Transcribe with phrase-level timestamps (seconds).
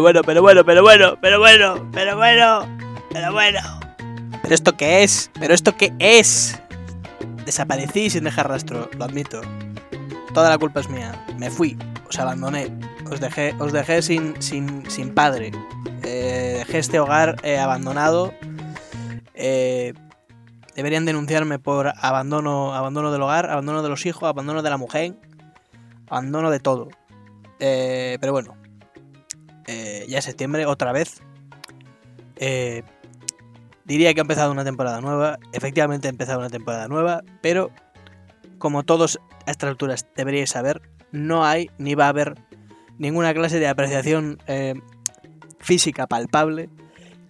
[0.00, 2.78] Pero bueno, pero bueno, pero bueno, pero bueno, pero bueno,
[3.12, 3.60] pero bueno.
[4.42, 5.30] ¿Pero esto qué es?
[5.38, 6.58] ¿Pero esto qué es?
[7.44, 9.42] Desaparecí sin dejar rastro, lo admito.
[10.32, 11.22] Toda la culpa es mía.
[11.36, 11.76] Me fui,
[12.08, 12.74] os abandoné,
[13.10, 15.52] os dejé, os dejé sin, sin, sin padre.
[16.02, 18.32] Eh, dejé este hogar eh, abandonado.
[19.34, 19.92] Eh,
[20.74, 25.14] deberían denunciarme por abandono, abandono del hogar, abandono de los hijos, abandono de la mujer,
[26.08, 26.88] abandono de todo.
[27.58, 28.56] Eh, pero bueno,
[29.70, 31.22] eh, ya es septiembre, otra vez.
[32.36, 32.82] Eh,
[33.84, 35.38] diría que ha empezado una temporada nueva.
[35.52, 37.70] Efectivamente ha empezado una temporada nueva, pero
[38.58, 42.34] como todos a estas alturas deberíais saber, no hay ni va a haber
[42.98, 44.74] ninguna clase de apreciación eh,
[45.60, 46.68] física palpable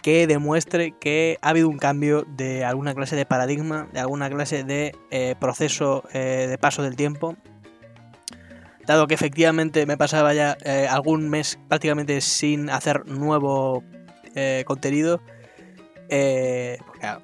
[0.00, 4.64] que demuestre que ha habido un cambio de alguna clase de paradigma, de alguna clase
[4.64, 4.96] de
[5.38, 7.36] proceso de paso del tiempo.
[8.91, 13.84] Dado que efectivamente me pasaba ya eh, algún mes prácticamente sin hacer nuevo
[14.34, 15.20] eh, contenido,
[16.08, 17.20] eh, a-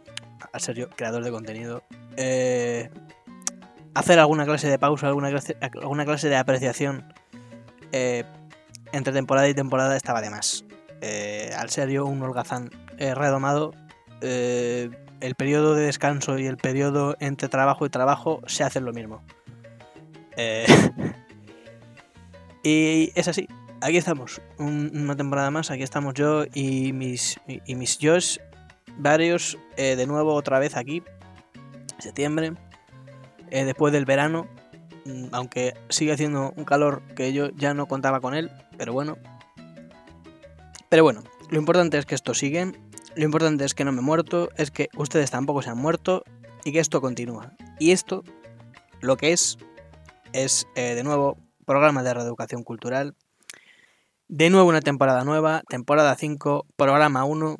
[0.52, 1.82] al ser yo creador de contenido,
[2.16, 2.88] eh,
[3.94, 5.30] hacer alguna clase de pausa, alguna
[6.04, 7.12] clase, de apreciación
[7.90, 10.64] entre temporada y temporada estaba de más.
[11.58, 13.72] Al ser yo un holgazán redomado,
[14.20, 19.24] el periodo de descanso y el periodo entre trabajo y trabajo se hacen lo mismo.
[20.36, 20.64] Eh,
[22.68, 23.46] y es así.
[23.80, 25.70] Aquí estamos, un- una temporada más.
[25.70, 28.40] Aquí estamos yo y mis, y, y mis yo's,
[28.98, 31.02] varios, eh, de nuevo otra vez aquí,
[31.98, 32.54] septiembre,
[33.50, 34.48] eh, después del verano,
[35.04, 39.16] mm, aunque sigue haciendo un calor que yo ya no contaba con él, pero bueno.
[40.88, 42.72] Pero bueno, lo importante es que esto sigue,
[43.14, 46.24] lo importante es que no me he muerto, es que ustedes tampoco se han muerto
[46.64, 47.52] y que esto continúa.
[47.78, 48.24] Y esto,
[49.00, 49.58] lo que es,
[50.32, 53.14] es eh, de nuevo programa de reeducación cultural.
[54.28, 57.56] De nuevo una temporada nueva, temporada 5, programa 1.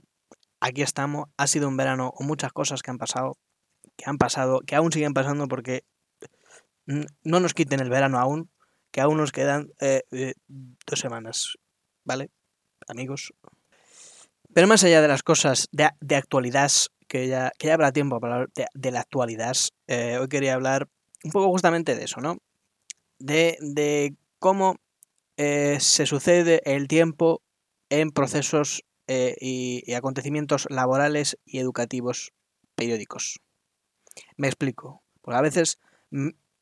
[0.61, 1.28] Aquí estamos.
[1.37, 3.37] Ha sido un verano con muchas cosas que han pasado,
[3.97, 5.84] que han pasado, que aún siguen pasando porque
[6.87, 8.50] no nos quiten el verano aún,
[8.91, 11.56] que aún nos quedan eh, eh, dos semanas,
[12.05, 12.31] ¿vale?
[12.88, 13.34] Amigos.
[14.55, 16.71] Pero más allá de las cosas de, actualidad,
[17.09, 19.56] que ya, habrá tiempo para hablar de, de la actualidad,
[19.88, 20.88] eh, hoy quería hablar
[21.25, 22.38] un poco justamente de eso, ¿no?
[23.19, 24.77] De, de cómo
[25.37, 27.43] eh, se sucede el tiempo
[27.91, 32.32] en procesos eh, y, acontecimientos laborales y educativos
[32.75, 33.41] periódicos.
[34.37, 35.03] Me explico.
[35.21, 35.78] Porque a veces,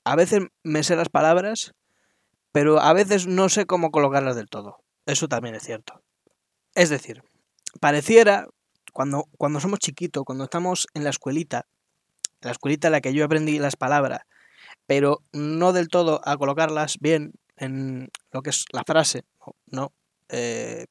[0.05, 1.75] a veces me sé las palabras,
[2.53, 4.79] pero a veces no sé cómo colocarlas del todo.
[5.07, 6.03] Eso también es cierto.
[6.75, 7.23] Es decir,
[7.81, 8.49] pareciera,
[8.93, 11.67] cuando, cuando somos chiquitos, cuando estamos en la escuelita,
[12.41, 14.23] la escuelita en la que yo aprendí las palabras,
[14.87, 19.25] pero no del todo a colocarlas bien en lo que es la frase,
[19.67, 19.93] no,
[20.29, 20.87] eh,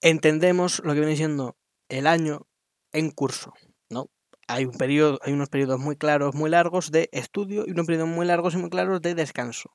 [0.00, 1.56] entendemos lo que viene siendo
[1.88, 2.46] el año
[2.92, 3.52] en curso,
[3.88, 4.10] ¿no?
[4.46, 8.08] Hay, un periodo, hay unos periodos muy claros, muy largos de estudio y unos periodos
[8.08, 9.72] muy largos y muy claros de descanso.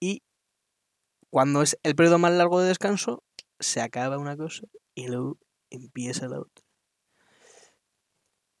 [0.00, 0.22] Y
[1.30, 3.22] cuando es el periodo más largo de descanso,
[3.58, 4.62] se acaba una cosa
[4.94, 5.38] y luego
[5.70, 6.64] empieza la otra.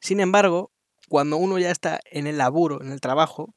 [0.00, 0.72] Sin embargo,
[1.08, 3.54] cuando uno ya está en el laburo, en el trabajo,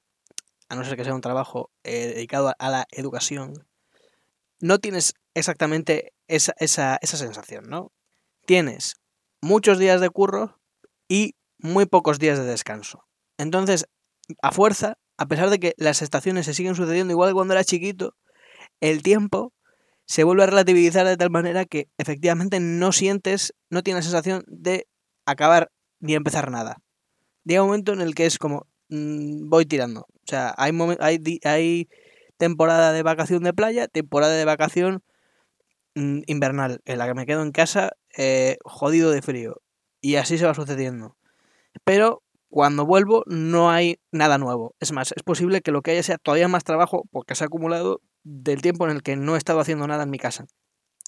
[0.69, 3.67] a no ser que sea un trabajo eh, dedicado a, la educación,
[4.59, 7.91] no tienes exactamente esa, esa, esa sensación, ¿no?
[8.45, 8.95] Tienes
[9.41, 10.59] muchos días de curro
[11.07, 13.05] y muy pocos días de descanso.
[13.37, 13.87] Entonces,
[14.41, 17.63] a fuerza, a pesar de que las estaciones se siguen sucediendo igual que cuando era
[17.63, 18.15] chiquito,
[18.81, 19.53] el tiempo
[20.05, 24.43] se vuelve a relativizar de tal manera que efectivamente no sientes, no tienes la sensación
[24.47, 24.87] de
[25.25, 26.81] acabar ni empezar nada.
[27.43, 30.01] Llega un momento en el que es como, mmm, voy tirando.
[30.01, 31.89] O sea, hay, hay, hay
[32.37, 35.03] temporada de vacación de playa, temporada de vacación
[35.95, 39.61] mmm, invernal, en la que me quedo en casa eh, jodido de frío.
[40.01, 41.17] Y así se va sucediendo.
[41.83, 44.75] Pero cuando vuelvo no hay nada nuevo.
[44.79, 47.47] Es más, es posible que lo que haya sea todavía más trabajo porque se ha
[47.47, 50.45] acumulado del tiempo en el que no he estado haciendo nada en mi casa.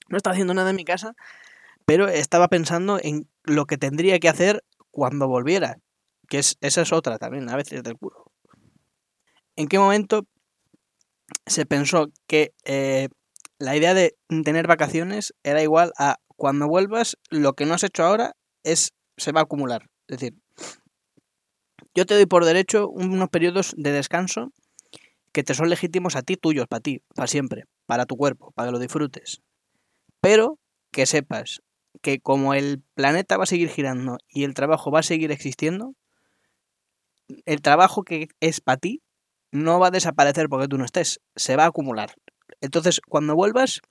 [0.10, 1.14] No estaba haciendo nada en mi casa,
[1.86, 5.78] pero estaba pensando en lo que tendría que hacer cuando volviera.
[6.28, 8.32] Que es, esa es otra también, a veces del culo.
[9.56, 10.28] ¿En qué momento
[11.46, 13.10] se pensó que eh,
[13.60, 18.04] la idea de tener vacaciones era igual a cuando vuelvas, lo que no has hecho
[18.04, 19.90] ahora es se va a acumular?
[20.08, 20.36] Es decir,
[21.96, 24.52] yo te doy por derecho unos periodos de descanso
[25.32, 28.68] que te son legítimos a ti, tuyos, para ti, para siempre, para tu cuerpo, para
[28.68, 29.42] que lo disfrutes.
[30.22, 30.60] Pero
[30.92, 31.62] que sepas
[32.02, 35.96] que como el planeta va a seguir girando y el trabajo va a seguir existiendo,
[37.46, 39.02] el trabajo que es para ti
[39.52, 42.14] no va a desaparecer porque tú no estés, se va a acumular.
[42.62, 43.82] Entonces, cuando vuelvas,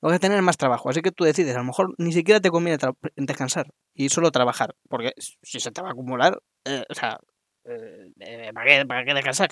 [0.00, 0.88] vas a tener más trabajo.
[0.88, 2.78] Así que tú decides, a lo mejor ni siquiera te conviene
[3.16, 7.18] descansar y solo trabajar, porque si se te va a acumular, eh, o sea,
[7.64, 9.50] eh, eh, ¿para, qué, ¿para, qué, descansar?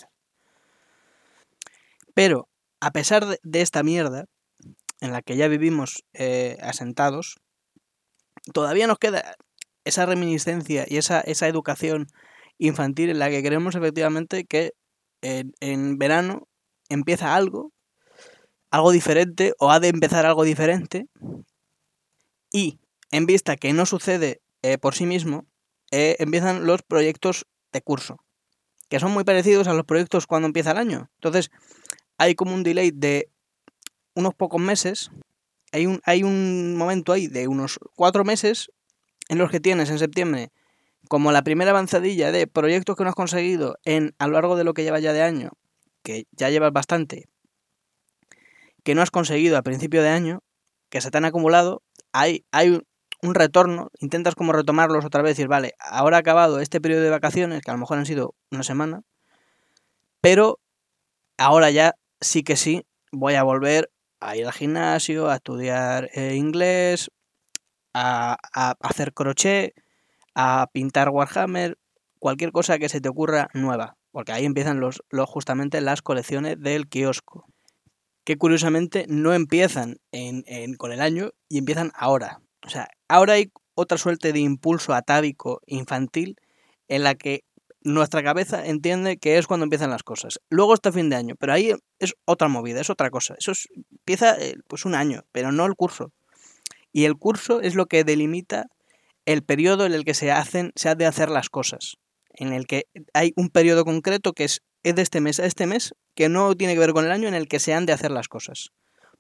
[2.14, 2.48] Pero,
[2.80, 4.24] a pesar de, esta mierda,
[5.00, 6.04] en la que ya vivimos
[6.60, 7.36] asentados,
[8.52, 9.36] todavía nos queda
[9.84, 12.08] esa reminiscencia y esa, esa educación
[12.58, 14.72] infantil en la que queremos efectivamente que
[15.20, 16.46] en verano
[16.88, 17.72] empieza algo
[18.70, 21.06] algo diferente o ha de empezar algo diferente
[22.52, 22.78] y
[23.10, 25.46] en vista que no sucede eh, por sí mismo,
[25.90, 28.18] eh, empiezan los proyectos de curso,
[28.88, 31.10] que son muy parecidos a los proyectos cuando empieza el año.
[31.14, 31.50] Entonces,
[32.16, 33.30] hay como un delay de
[34.14, 35.10] unos pocos meses,
[35.72, 38.70] hay un, hay un momento ahí de unos cuatro meses
[39.28, 40.50] en los que tienes en septiembre
[41.08, 44.64] como la primera avanzadilla de proyectos que no has conseguido en, a lo largo de
[44.64, 45.50] lo que lleva ya de año,
[46.02, 47.28] que ya llevas bastante,
[48.84, 50.42] que no has conseguido a principio de año,
[50.90, 51.82] que se te han acumulado,
[52.12, 52.80] hay, hay
[53.22, 57.02] un retorno, intentas como retomarlos otra vez y decir, vale, ahora ha acabado este periodo
[57.02, 59.02] de vacaciones, que a lo mejor han sido una semana,
[60.20, 60.60] pero
[61.36, 63.90] ahora ya sí que sí voy a volver
[64.20, 67.10] a ir al gimnasio, a estudiar eh, inglés,
[67.94, 68.36] a,
[68.80, 69.74] hacer crochet,
[70.40, 71.78] a pintar Warhammer,
[72.20, 76.88] cualquier cosa que se te ocurra nueva, porque ahí empiezan los, justamente las colecciones del
[76.88, 77.44] kiosco
[78.22, 82.40] que curiosamente no empiezan en, con el año y empiezan ahora.
[82.64, 86.36] O sea, ahora hay otra suerte de impulso atávico infantil
[86.86, 87.42] en la que
[87.80, 90.38] nuestra cabeza entiende que es cuando empiezan las cosas.
[90.50, 93.34] Luego está fin de año, pero ahí es otra movida, es otra cosa.
[93.38, 96.12] Eso empieza eh, pues un año, pero no el curso.
[96.92, 98.68] Y el curso es lo que delimita
[99.28, 101.98] el periodo en el que se hacen, se ha de hacer las cosas.
[102.30, 105.66] En el que hay un periodo concreto que es, es de este mes a este
[105.66, 107.92] mes que no tiene que ver con el año en el que se han de
[107.92, 108.70] hacer las cosas.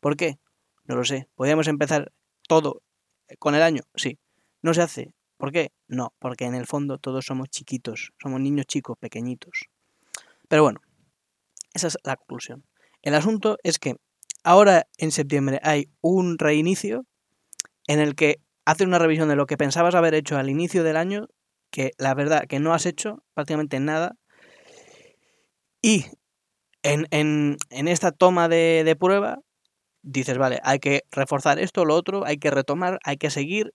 [0.00, 0.38] ¿Por qué?
[0.86, 1.28] No lo sé.
[1.34, 2.10] ¿Podríamos empezar
[2.48, 2.80] todo
[3.38, 3.82] con el año?
[3.96, 4.18] Sí.
[4.62, 5.12] ¿No se hace?
[5.36, 5.72] ¿Por qué?
[5.88, 9.66] No, porque en el fondo todos somos chiquitos, somos niños chicos, pequeñitos.
[10.48, 10.80] Pero bueno,
[11.74, 12.64] esa es la conclusión.
[13.02, 13.96] El asunto es que
[14.42, 17.04] ahora en septiembre hay un reinicio
[17.86, 20.98] en el que haces una revisión de lo que pensabas haber hecho al inicio del
[20.98, 21.28] año,
[21.70, 24.16] que la verdad que no has hecho prácticamente nada,
[25.80, 26.04] y
[26.82, 29.38] en, esta toma de, prueba
[30.02, 33.72] dices, vale, hay que reforzar esto, lo otro, hay que retomar, hay que seguir.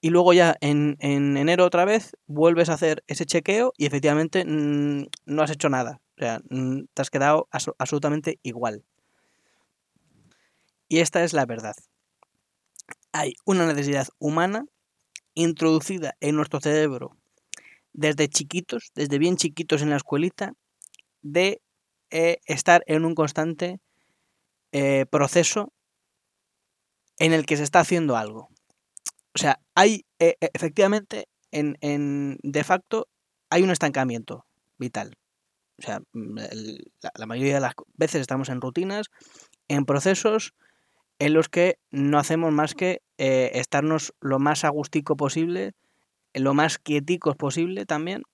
[0.00, 5.08] Y luego ya en, enero otra vez vuelves a hacer ese chequeo y efectivamente mm,
[5.26, 6.00] no has hecho nada.
[6.16, 8.82] O sea, mm, te has quedado absolutamente igual.
[10.88, 11.74] Y esta es la verdad.
[13.12, 14.64] Hay una necesidad humana
[15.34, 17.16] introducida en nuestro cerebro
[17.92, 20.54] desde chiquitos, desde bien chiquitos en la escuelita,
[21.20, 21.60] de
[22.10, 23.80] eh, estar en un constante
[24.72, 25.72] eh, proceso
[27.18, 28.48] en el que se está haciendo algo.
[29.34, 33.08] O sea, hay eh, efectivamente, en, de facto,
[33.50, 34.46] hay un estancamiento
[34.78, 35.16] vital.
[35.78, 39.06] O sea, la, mayoría de las veces estamos en rutinas,
[39.68, 40.54] en procesos
[41.24, 45.72] en los que no hacemos más que estarnos lo más agustico posible,
[46.34, 48.24] lo más quieticos posible también,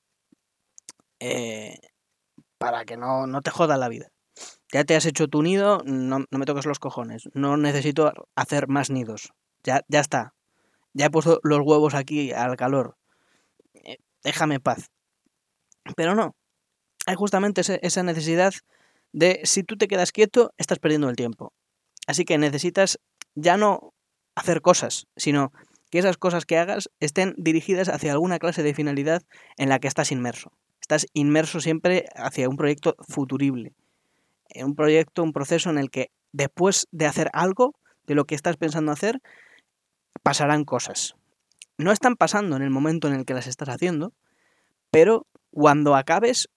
[2.56, 4.08] para que no, no te joda la vida.
[4.72, 7.28] Ya te has hecho tu nido, no, me toques los cojones.
[7.34, 9.34] No necesito hacer más nidos.
[9.64, 10.32] Ya, ya está.
[10.94, 12.96] Ya he puesto los huevos aquí al calor.
[13.74, 14.90] Eh, déjame paz.
[15.94, 16.36] Pero no.
[17.04, 18.54] Hay justamente esa necesidad
[19.12, 21.52] de si tú te quedas quieto, estás perdiendo el tiempo.
[22.08, 22.98] Así que necesitas
[23.34, 23.92] ya no
[24.34, 25.52] hacer cosas, sino
[25.90, 29.22] que esas cosas que hagas estén dirigidas hacia alguna clase de finalidad
[29.58, 30.50] en la que estás inmerso.
[30.80, 33.74] Estás inmerso siempre hacia un proyecto futurible.
[34.48, 37.74] En un proyecto, un proceso en el que después de hacer algo
[38.06, 39.20] de lo que estás pensando hacer,
[40.22, 41.14] pasarán cosas.
[41.76, 44.14] No están pasando en el momento en el que las estás haciendo,
[44.90, 46.48] pero cuando acabes,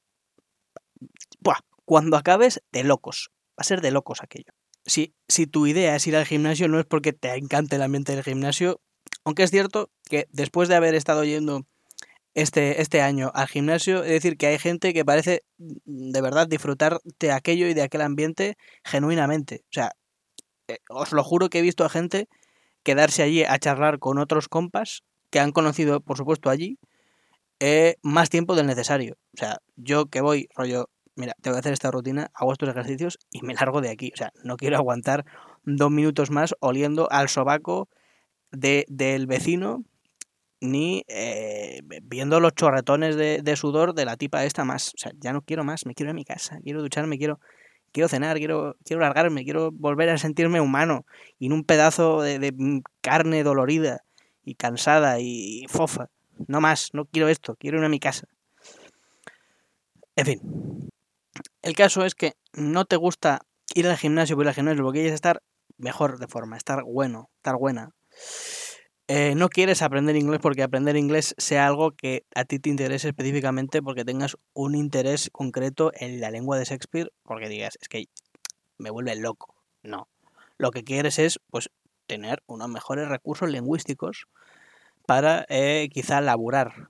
[1.41, 1.59] ¡buah!
[1.83, 3.31] cuando acabes, de locos.
[3.49, 4.53] Va a ser de locos aquello.
[4.85, 8.15] Si, si tu idea es ir al gimnasio, no es porque te encante el ambiente
[8.15, 8.81] del gimnasio,
[9.23, 11.65] aunque es cierto que después de haber estado yendo
[12.33, 14.03] este, este año al gimnasio.
[14.03, 17.83] Es decir, que hay gente que parece mm, de verdad disfrutar de aquello y de
[17.83, 19.63] aquel ambiente genuinamente.
[19.65, 19.91] O sea,
[20.67, 22.27] eh, os lo juro que he visto a gente
[22.83, 26.77] quedarse allí a charlar con otros compas que han conocido, por supuesto, allí,
[27.59, 29.17] eh, más tiempo del necesario.
[29.35, 32.69] O sea, yo que voy, rollo, mira, te voy a hacer esta rutina, hago estos
[32.69, 34.11] ejercicios y me largo de aquí.
[34.13, 35.25] O sea, no quiero aguantar
[35.63, 37.89] dos minutos más oliendo al sobaco
[38.51, 39.83] de, del vecino
[40.61, 44.89] ni eh, viendo los chorretones de, sudor de la tipa esta más.
[44.89, 47.39] O sea, ya no quiero más, me quiero ir a mi casa, quiero ducharme, quiero,
[47.91, 51.05] quiero cenar, quiero, quiero largarme, quiero volver a sentirme humano
[51.39, 54.03] y en un pedazo de, de carne dolorida
[54.45, 56.09] y cansada y fofa.
[56.47, 58.27] No más, no quiero esto, quiero ir a mi casa.
[60.15, 60.91] En fin.
[61.61, 63.41] El caso es que no te gusta
[63.73, 65.41] ir al gimnasio por ir al gimnasio porque quieres estar
[65.77, 67.91] mejor de forma, estar bueno, estar buena.
[69.07, 73.09] Eh, no quieres aprender inglés porque aprender inglés sea algo que a ti te interese
[73.09, 78.05] específicamente porque tengas un interés concreto en la lengua de Shakespeare, porque digas, es que
[78.77, 79.55] me vuelve loco.
[79.83, 80.07] No.
[80.57, 81.69] Lo que quieres es, pues,
[82.07, 84.27] tener unos mejores recursos lingüísticos
[85.05, 86.89] para eh, quizá laburar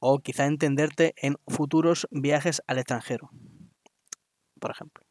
[0.00, 3.30] o quizá entenderte en futuros viajes al extranjero,
[4.64, 5.04] por ejemplo.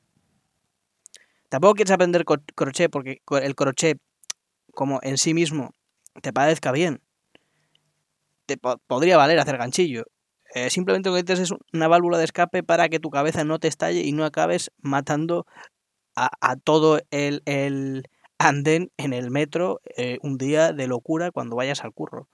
[1.48, 4.00] Tampoco quieres aprender crochet porque el crochet
[4.74, 5.76] como en sí mismo
[6.24, 7.04] te parezca bien.
[8.48, 10.06] Te podría valer hacer ganchillo.
[10.56, 13.60] Eh, simplemente lo que necesitas es una válvula de escape para que tu cabeza no
[13.60, 15.46] te estalle y no acabes matando
[16.16, 21.84] a, todo el, el, andén en el metro eh, un día de locura cuando vayas
[21.84, 22.28] al curro.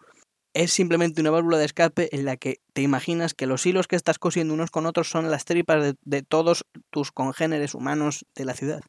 [0.60, 3.96] Es simplemente una válvula de escape en la que te imaginas que los hilos que
[3.96, 8.54] estás cosiendo unos con otros son las tripas de, todos tus congéneres humanos de la
[8.54, 8.82] ciudad.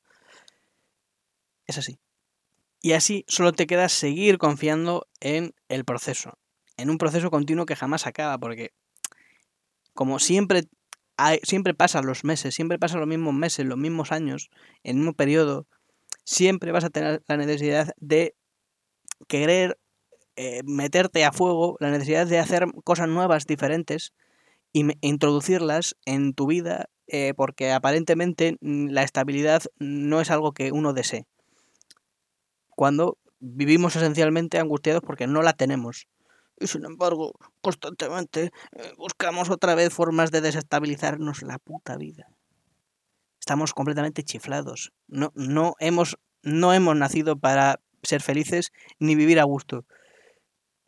[1.69, 2.01] Es así.
[2.83, 6.41] Y así solo te queda seguir confiando en el proceso,
[6.77, 8.73] en un proceso continuo que jamás acaba, porque
[9.95, 10.65] como siempre,
[11.45, 14.51] siempre pasan los meses, siempre pasan los mismos meses, los mismos años,
[14.83, 15.69] en un periodo,
[16.25, 18.35] siempre vas a tener la necesidad de
[19.29, 19.79] querer
[20.43, 24.15] eh, meterte a fuego, la necesidad de hacer cosas nuevas, diferentes,
[24.73, 30.73] y introducirlas en tu vida, eh, porque aparentemente mm, la estabilidad no es algo que
[30.73, 31.27] uno desee
[32.71, 36.09] cuando vivimos esencialmente angustiados porque no la tenemos.
[36.59, 42.31] Y sin embargo, constantemente eh, buscamos otra vez formas de desestabilizarnos la puta vida.
[43.39, 44.95] Estamos completamente chiflados.
[45.07, 49.85] No, no, hemos, no hemos nacido para ser felices ni vivir a gusto.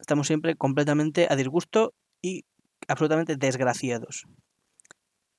[0.02, 2.44] Estamos siempre completamente a disgusto y
[2.88, 4.24] absolutamente desgraciados.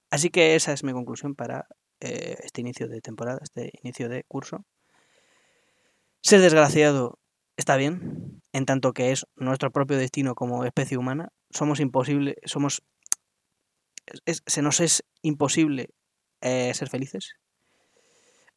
[0.10, 1.68] Así que esa es mi conclusión para
[2.00, 4.66] eh, este inicio de temporada, este inicio de curso.
[6.22, 7.20] Ser desgraciado
[7.58, 11.28] está bien, en tanto que es nuestro propio destino como especie humana.
[11.50, 12.84] Somos imposible, somos.
[14.26, 15.90] se nos es imposible
[16.40, 17.34] eh, ser felices.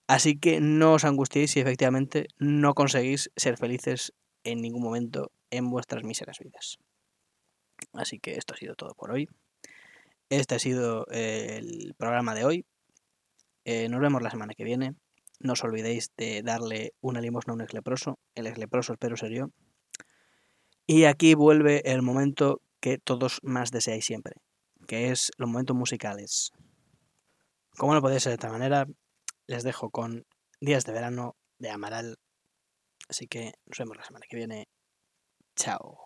[0.07, 4.13] Así que no os angustiéis si efectivamente no conseguís ser felices
[4.47, 6.79] en ningún momento en vuestras míseras vidas.
[7.93, 9.29] Así que esto ha sido todo por hoy.
[10.31, 12.65] Este ha sido el programa de hoy.
[13.65, 14.95] Eh, nos vemos la semana que viene.
[15.41, 18.19] No os olvidéis de darle una limosna a un ex leproso.
[18.35, 19.51] El ex leproso espero ser yo.
[20.87, 24.35] Y aquí vuelve el momento que todos más deseáis siempre,
[24.87, 26.53] que es los momentos musicales.
[27.77, 28.87] Como no puede ser de esta manera,
[29.49, 30.25] les dejo con
[30.61, 32.19] Días de Verano de Amaral.
[33.09, 34.69] Así que nos vemos la semana que viene.
[35.57, 36.06] Chao.